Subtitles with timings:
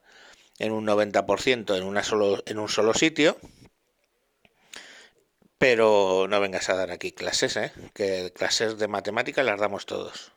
[0.59, 3.38] en un 90% en, una solo, en un solo sitio,
[5.58, 7.73] pero no vengas a dar aquí clases, ¿eh?
[7.94, 10.31] que clases de matemáticas las damos todos.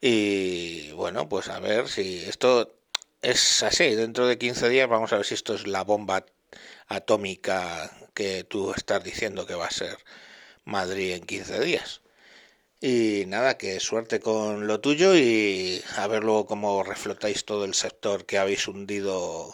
[0.00, 2.78] Y bueno, pues a ver si esto
[3.22, 3.94] es así.
[3.96, 6.24] Dentro de 15 días vamos a ver si esto es la bomba
[6.86, 9.98] atómica que tú estás diciendo que va a ser
[10.64, 12.02] Madrid en 15 días.
[12.80, 17.74] Y nada, que suerte con lo tuyo y a ver luego cómo reflotáis todo el
[17.74, 19.52] sector que habéis hundido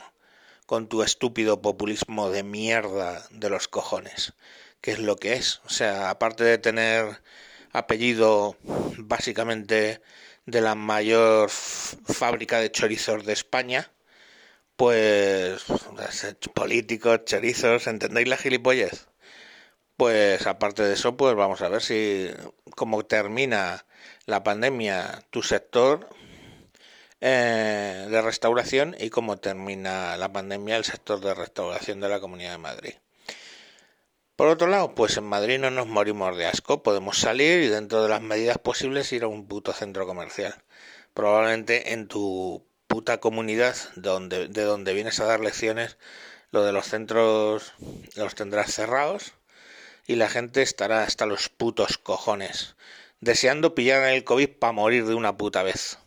[0.67, 4.35] con tu estúpido populismo de mierda de los cojones,
[4.81, 5.61] que es lo que es.
[5.65, 7.23] O sea, aparte de tener
[7.73, 8.57] apellido
[8.99, 10.01] básicamente
[10.47, 13.93] de la mayor fábrica de chorizos de España,
[14.77, 15.65] pues
[16.55, 19.12] políticos, chorizos, ¿entendéis la gilipollez?
[19.97, 22.29] Pues aparte de eso, pues vamos a ver si
[22.75, 23.85] cómo termina
[24.27, 26.09] la pandemia tu sector
[27.21, 32.53] eh, de restauración y cómo termina la pandemia el sector de restauración de la Comunidad
[32.53, 32.95] de Madrid.
[34.35, 38.03] Por otro lado, pues en Madrid no nos morimos de asco, podemos salir y dentro
[38.03, 40.55] de las medidas posibles ir a un puto centro comercial.
[41.15, 45.99] Probablemente en tu puta comunidad donde, de donde vienes a dar lecciones,
[46.51, 47.75] lo de los centros
[48.17, 49.35] los tendrás cerrados
[50.07, 52.77] y la gente estará hasta los putos cojones,
[53.21, 55.99] deseando pillar el COVID para morir de una puta vez,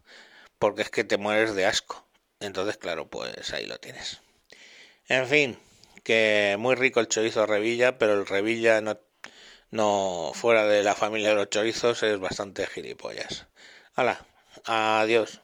[0.60, 2.06] porque es que te mueres de asco.
[2.40, 4.22] Entonces, claro, pues ahí lo tienes.
[5.08, 5.60] En fin,
[6.04, 9.00] que muy rico el chorizo Revilla, pero el Revilla no,
[9.72, 13.48] no fuera de la familia de los chorizos es bastante gilipollas.
[13.96, 14.26] Hala,
[14.66, 15.42] adiós.